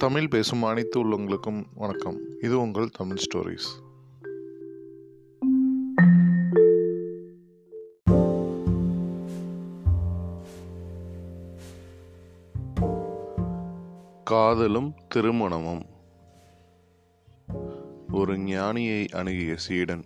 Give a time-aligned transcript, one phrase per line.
[0.00, 2.20] தமிழ் பேசும் அனைத்து உள்ளவங்களுக்கும் வணக்கம்.
[2.40, 3.82] இது உங்கள் தமிழ் ஸ்டோரிஸ்.
[14.24, 15.82] காதலும் திருமணமும்.
[18.12, 20.04] ஒரு ஞானியை அணுகிய சீடன்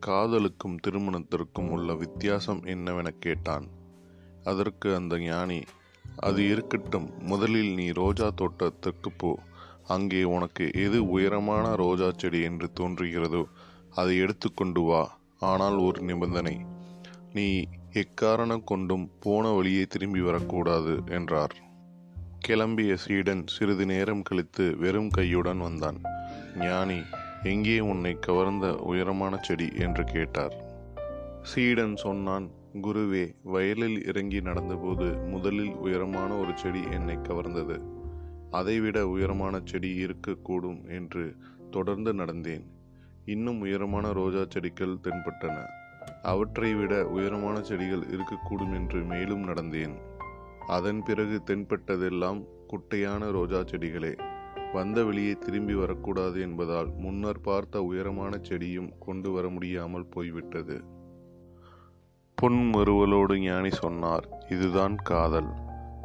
[0.00, 3.68] காதலுக்கும் திருமணத்திற்கும் உள்ள வித்தியாசம் என்னவென கேட்டான்.
[4.44, 5.62] அதற்கு அந்த ஞானி
[6.16, 7.10] அது இருக்கட்டும்.
[7.20, 9.38] முதலில் நீ ரோஜா தோட்டத்துக்கு போ.
[9.86, 13.44] அங்கே உனக்கு எது உயரமான ரோஜா செடி என்று தோன்றுகிறதோ
[13.94, 15.18] அதை எடுத்துக்கொண்டு வா.
[15.38, 16.60] ஆனால் ஒரு நிபந்தனை.
[17.32, 21.54] நீ எக்காரணம் கொண்டும் போன வழியே திரும்பி வரக்கூடாது என்றார்.
[22.48, 26.00] கிளம்பிய சீடன் சிறிது நேரம் கழித்து வெறும் கையுடன் வந்தான்.
[26.56, 27.02] ஞானி
[27.42, 29.68] எங்கே உன்னை கவர்ந்த உயரமான செடி?
[29.74, 30.54] என்று கேட்டார்.
[31.42, 37.82] சீடன் சொன்னான் குருவே வயலில் இறங்கி நடந்தபோது முதலில் உயரமான ஒரு செடி என்னை கவர்ந்தது.
[38.50, 41.36] அதைவிட உயரமான செடி இருக்கக்கூடும் என்று
[41.70, 42.64] தொடர்ந்து நடந்தேன்.
[43.24, 45.64] இன்னும் உயரமான ரோஜா செடிகள் தென்பட்டன.
[46.22, 49.96] அவற்றை விட உயரமான செடிகள் இருக்கக்கூடும் என்று மேலும் நடந்தேன்.
[50.66, 54.16] அதன் பிறகு தென்பட்டதெல்லாம் குட்டையான ரோஜா செடிகளே.
[54.72, 60.96] வந்த வெளியே திரும்பி வரக்கூடாது என்பதால் முன்னர் பார்த்த உயரமான செடியும் கொண்டு வர முடியாமல் போய்விட்டது.
[62.42, 65.48] புன்மறுவலோடு ஞானி சொன்னார் இதுதான் காதல்.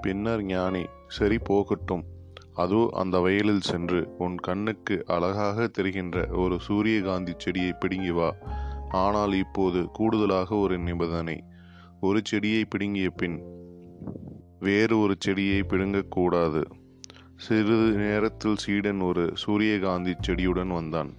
[0.00, 2.04] பின்னர் ஞானி சரி போகட்டும்.
[2.54, 8.30] அதோ அந்த வயலில் சென்று உன் கண்ணுக்கு அழகாக தெரிகின்ற ஒரு சூரியகாந்தி செடியை பிடுங்கி வா.
[8.90, 11.38] ஆனால் இப்போது கூடுதலாக ஒரு நிபந்தனை.
[12.00, 13.38] ஒரு செடியை பிடுங்கிய பின்
[14.58, 16.62] வேறு ஒரு செடியை பிடுங்கக்கூடாது
[17.36, 21.10] சிறிது நேரத்தில் சீடன் ஒரு சூரியகாந்தி செடியுடன் வந்தான்.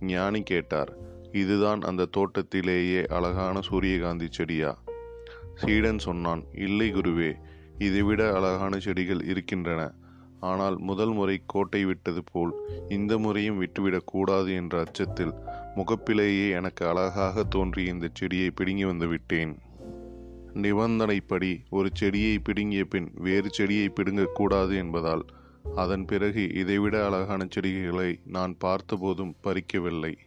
[0.00, 0.92] ஞானி கேட்டார்
[1.32, 4.82] இதுதான் அந்த தோட்டத்திலேயே அழகான சூரியகாந்தி செடியா?
[5.54, 7.34] சீடன் சொன்னான் இல்லை குருவே
[7.78, 9.92] இதைவிட அழகான செடிகள் இருக்கின்றன.
[10.40, 12.54] ஆனால் முதல் முறை கோட்டை விட்டது போல்
[12.88, 15.32] இந்த முறையும் விட்டுவிடக் கூடாது என்ற அச்சத்தில்
[15.76, 19.58] முகப்பிலேயே எனக்கு அழகாக தோன்றிய இந்த செடியை பிடுங்கி வந்து விட்டேன்.
[20.54, 25.24] நிபந்தனைப்படி ஒரு செடியை பிடுங்கிய பின் வேறு செடியை பிடுங்கக்கூடாது என்பதால்
[25.74, 30.18] அதன் பிறகு இதைவிட அழகான செடிகளை நான் பார்த்தபோதும் பறிக்கவில்லை.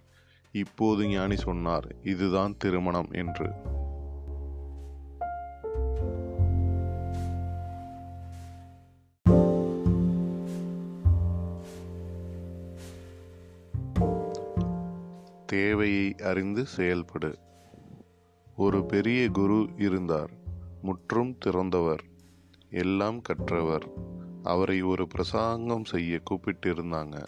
[0.56, 3.52] இப்போது ஞானி சொன்னார் இதுதான் திருமணம் என்று.
[15.46, 17.36] தேவையை அறிந்து செயல்படு.
[18.56, 20.30] ஒரு பெரிய குரு இருந்தார்
[20.82, 22.00] முற்றும் திறந்தவர்
[22.70, 23.88] எல்லாம் கற்றவர்.
[24.44, 27.26] அவரை ஒரு பிரசங்கம் செய்ய கூப்பிட்டிருந்தாங்க.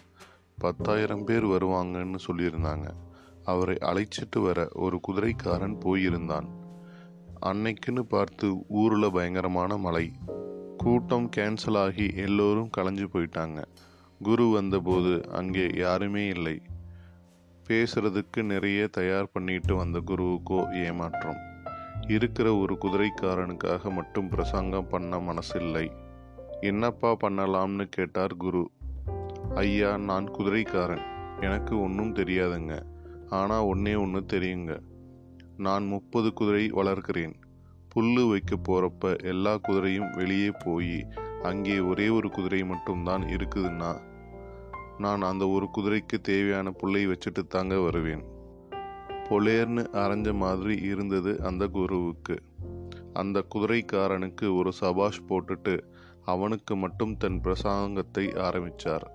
[0.58, 2.92] பத்தாயிரம் பேர் வருவாங்கன்னு சொல்லியிருந்தாங்க.
[3.46, 6.48] அவரை அழைச்சிட்டு வர ஒரு குதிரைக்காரன் போயிருந்தான்.
[7.46, 10.12] அன்னைக்குன்னு பார்த்து ஊரில் பயங்கரமான மழை.
[10.78, 13.64] கூட்டம் கேன்சல் ஆகி எல்லோரும் கலைஞ்சு போயிட்டாங்க.
[14.20, 16.62] குரு வந்தபோது அங்கே யாருமே இல்லை.
[17.70, 21.38] பேசுறதுக்கு நிறைய தயார் பண்ணிட்டு வந்த குருவுக்கோ ஏமாற்றம்.
[22.08, 25.92] இருக்கிற ஒரு குதிரைக்காரனுக்காக மட்டும் பிரசங்கம் பண்ண மனசில்லை.
[26.62, 28.72] என்னப்பா பண்ணலாம்னு கேட்டார் குரு.
[29.56, 31.02] ஐயா நான் குதிரைக்காரன்.
[31.42, 32.95] எனக்கு ஒன்றும் தெரியாதுங்க.
[33.30, 34.80] ஆனால் ஒன்றே ஒன்று தெரியுங்க.
[35.58, 37.34] நான் முப்பது குதிரை வளர்க்கிறேன்.
[37.96, 41.08] புல்லு வைக்க போகிறப்ப எல்லா குதிரையும் வெளியே போய்
[41.44, 44.02] அங்கே ஒரே ஒரு குதிரை மட்டும்தான் இருக்குதுன்னா?
[44.98, 48.24] நான் அந்த ஒரு குதிரைக்கு தேவையான புல்லை வச்சுட்டு தாங்க வருவேன்.
[49.30, 52.42] பொலேர்னு அரைஞ்ச மாதிரி இருந்தது அந்த குருவுக்கு.
[53.14, 55.80] அந்த குதிரைக்காரனுக்கு ஒரு சபாஷ் போட்டுட்டு
[56.26, 59.15] அவனுக்கு மட்டும் தன் பிரசாங்கத்தை ஆரம்பித்தார்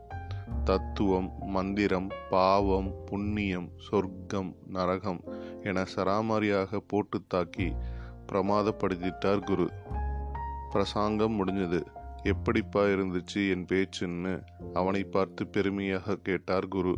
[0.64, 5.20] தத்துவம் மந்திரம் பாவம் புண்ணியம் சொர்க்கம் நரகம்
[5.62, 7.72] என சராமாரியாக போட்டு தாக்கி
[8.32, 9.70] பிரமாதப்படுத்திட்டார் குரு.
[10.70, 11.82] பிரசாங்கம் முடிஞ்சது.
[12.22, 14.42] எப்படிப்பா இருந்துச்சு என் பேச்சுன்னு
[14.74, 16.96] அவனை பார்த்து பெருமையாக கேட்டார் குரு.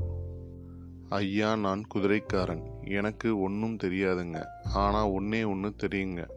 [1.08, 2.62] ஐயா நான் குதிரைக்காரன்.
[2.84, 4.44] எனக்கு ஒன்றும் தெரியாதுங்க.
[4.74, 6.28] ஆனால் ஒன்றே ஒன்று தெரியுங்க.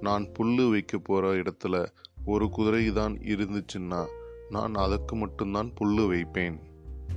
[0.00, 1.86] நான் புல்லு வைக்க போகிற இடத்துல
[2.24, 4.06] ஒரு குதிரை தான் இருந்துச்சுன்னா
[4.50, 6.60] நான் அதற்கு மட்டும்தான் புல்லு வைப்பேன்.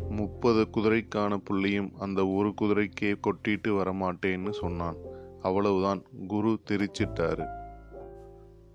[0.10, 4.96] முப்பது குதிரைக்கான புள்ளியும் அந்த ஒரு குதிரைக்கே கொட்டிட்டு வரமாட்டேன்னு சொன்னான்.
[5.42, 6.02] அவ்வளவுதான்.
[6.28, 7.48] குரு தெரிச்சிட்டாரு.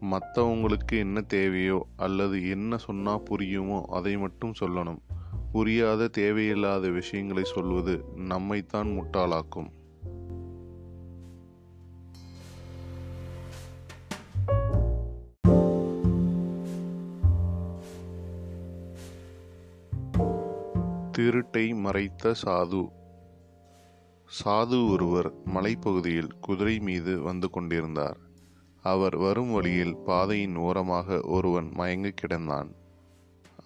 [0.03, 4.99] மற்றவங்களுக்கு என்ன தேவையோ அல்லது என்ன சொன்னா புரியுமோ அதை மட்டும் சொல்லணும்.
[5.53, 9.71] புரியாத தேவையில்லாத விஷயங்களை சொல்வது நம்மைத்தான் முட்டாளாக்கும்.
[21.23, 22.89] திருட்டை மறைத்த சாது.
[24.45, 28.17] சாது ஒருவர் மலைப்பகுதியில் குதிரை மீது வந்து கொண்டிருந்தார்.
[28.83, 32.75] அவர் வரும் வழியில் பாதையின் ஓரமாக ஒருவன் மயங்கி கிடந்தான்.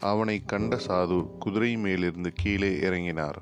[0.00, 3.36] அவனைக் கண்ட சாது குதிரை மேலிருந்து கீழே இறங்கினார்.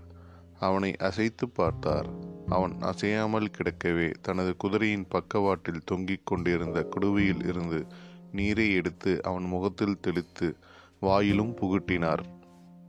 [0.60, 2.06] அவனை அசைத்து பார்த்தார்.
[2.48, 7.86] அவன் அசையாமல் கிடக்கவே தனது குதிரையின் பக்கவாட்டில் தொங்கிக் கொண்டிருந்த குடுவையில் இருந்து
[8.32, 10.56] நீரை எடுத்து அவன் முகத்தில் தெளித்து
[11.00, 12.42] வாயிலும் புகுட்டினார்.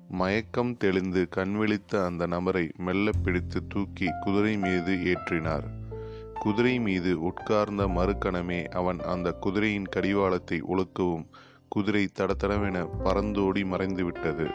[0.09, 5.63] மயக்கம் தெளிந்து கண்விழித்த அந்த நபரை மெல்ல பிடித்து தூக்கி குதிரை மீது ஏற்றினார்.
[6.39, 11.25] குதிரை மீது உட்கார்ந்த மறுக்கணமே அவன் அந்த குதிரையின் கடிவாளத்தை ஒழுக்கவும்
[11.67, 14.51] குதிரை தடத்தடவென பறந்தோடி மறைந்துவிட்டது.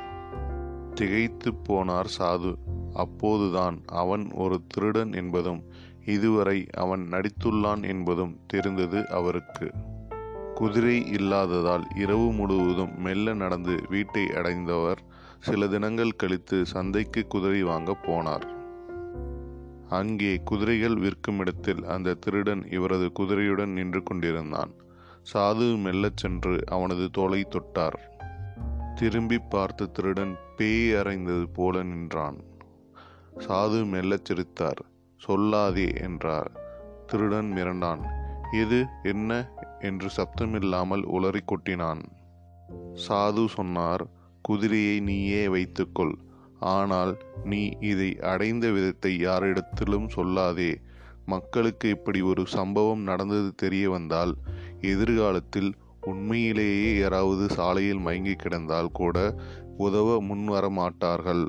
[0.95, 2.55] திகைத்து போனார் சாது.
[2.95, 5.65] அப்போதுதான் அவன் ஒரு திருடன் என்பதும்
[6.05, 9.71] இதுவரை அவன் நடித்துள்ளான் என்பதும் தெரிந்தது அவருக்கு.
[10.55, 18.47] குதிரை இல்லாததால் இரவு முழுவதும் மெல்ல நடந்து வீட்டை அடைந்தவர் சில தினங்கள் கழித்து சந்தைக்கு குதிரை வாங்க போனார்.
[19.89, 24.73] அங்கே குதிரைகள் விற்கும் இடத்தில் அந்த திருடன் இவரது குதிரையுடன் நின்று கொண்டிருந்தான்.
[25.33, 27.99] சாது மெல்லச் சென்று அவனது தோலை தொட்டார்.
[28.95, 32.45] திரும்பி பார்த்த திருடன் பேய் அறைந்தது போல நின்றான்.
[33.37, 34.85] சாது மெல்லச் சிரித்தார்.
[35.27, 36.51] சொல்லாதே என்றார்.
[37.07, 38.01] திருடன் மிரண்டான்.
[38.61, 39.51] இது என்ன?
[39.81, 42.03] என்று சப்தமில்லாமல் உளறி கொட்டினான்.
[43.09, 46.15] சாது சொன்னார் குதிரையை நீயே வைத்துக்கொள்.
[46.75, 47.13] ஆனால்
[47.45, 50.73] நீ இதை அடைந்த விதத்தை யாரிடத்திலும் சொல்லாதே.
[51.27, 54.35] மக்களுக்கு இப்படி ஒரு சம்பவம் நடந்தது தெரிய வந்தால்
[54.81, 55.71] எதிர்காலத்தில்
[56.01, 59.17] உண்மையிலேயே யாராவது சாலையில் மயங்கி கிடந்தால் கூட
[59.77, 61.45] உதவ முன்வர மாட்டார்கள்.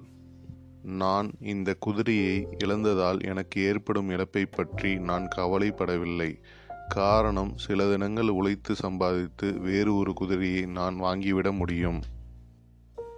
[1.01, 6.31] நான் இந்த குதிரையை இழந்ததால் எனக்கு ஏற்படும் இழப்பை பற்றி நான் கவலைப்படவில்லை.
[6.87, 12.01] காரணம் சில தினங்கள் உழைத்து சம்பாதித்து வேறு ஒரு குதிரையை நான் வாங்கிவிட முடியும்.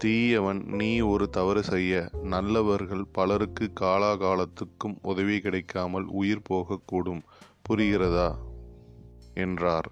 [0.04, 2.10] தீயவன் நீ ஒரு தவறு செய்ய.
[2.24, 7.22] நல்லவர்கள் பலருக்கு காலாகாலத்துக்கும் உதவி கிடைக்காமல் உயிர் போகக்கூடும்.
[7.70, 8.36] புரிகிறதா?
[9.34, 9.92] என்றார்.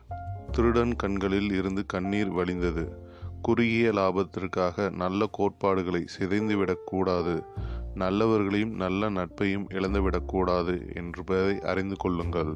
[0.51, 2.91] திருடன் கண்களில் இருந்து கண்ணீர் வழிந்தது.
[3.41, 7.43] குறுகிய லாபத்திற்காக நல்ல கோட்பாடுகளை சிதைந்துவிடக் கூடாது.
[7.95, 12.55] நல்லவர்களையும் நல்ல நட்பையும் இழந்துவிடக்கூடாது என்பதை அறிந்து கொள்ளுங்கள்.